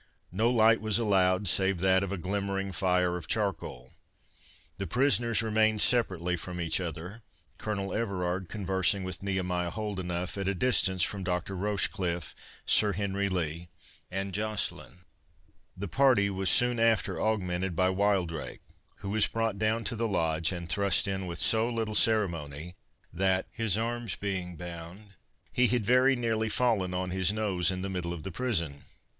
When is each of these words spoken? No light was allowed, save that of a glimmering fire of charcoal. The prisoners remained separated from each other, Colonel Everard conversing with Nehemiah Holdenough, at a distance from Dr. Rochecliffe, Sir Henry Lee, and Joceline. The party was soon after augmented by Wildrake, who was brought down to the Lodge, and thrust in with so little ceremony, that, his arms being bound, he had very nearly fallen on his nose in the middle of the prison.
No 0.31 0.49
light 0.49 0.81
was 0.81 0.97
allowed, 0.97 1.47
save 1.47 1.77
that 1.81 2.01
of 2.01 2.11
a 2.11 2.17
glimmering 2.17 2.71
fire 2.71 3.17
of 3.17 3.27
charcoal. 3.27 3.93
The 4.79 4.87
prisoners 4.87 5.43
remained 5.43 5.79
separated 5.79 6.39
from 6.41 6.59
each 6.59 6.79
other, 6.79 7.21
Colonel 7.59 7.93
Everard 7.93 8.49
conversing 8.49 9.03
with 9.03 9.21
Nehemiah 9.21 9.69
Holdenough, 9.69 10.39
at 10.39 10.47
a 10.47 10.55
distance 10.55 11.03
from 11.03 11.23
Dr. 11.23 11.55
Rochecliffe, 11.55 12.33
Sir 12.65 12.93
Henry 12.93 13.29
Lee, 13.29 13.69
and 14.09 14.33
Joceline. 14.33 15.01
The 15.77 15.87
party 15.87 16.31
was 16.31 16.49
soon 16.49 16.79
after 16.79 17.21
augmented 17.21 17.75
by 17.75 17.91
Wildrake, 17.91 18.61
who 19.01 19.09
was 19.11 19.27
brought 19.27 19.59
down 19.59 19.83
to 19.83 19.95
the 19.95 20.07
Lodge, 20.07 20.51
and 20.51 20.67
thrust 20.67 21.07
in 21.07 21.27
with 21.27 21.37
so 21.37 21.69
little 21.69 21.93
ceremony, 21.93 22.73
that, 23.13 23.45
his 23.51 23.77
arms 23.77 24.15
being 24.15 24.55
bound, 24.55 25.13
he 25.53 25.67
had 25.67 25.85
very 25.85 26.15
nearly 26.15 26.49
fallen 26.49 26.91
on 26.91 27.11
his 27.11 27.31
nose 27.31 27.69
in 27.69 27.83
the 27.83 27.87
middle 27.91 28.13
of 28.13 28.23
the 28.23 28.31
prison. 28.31 28.81